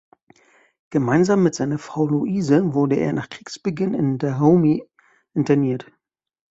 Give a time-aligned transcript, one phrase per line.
[0.89, 4.89] Gemeinsam mit seiner Frau Luise wurde er nach Kriegsbeginn in Dahomey
[5.35, 5.91] interniert.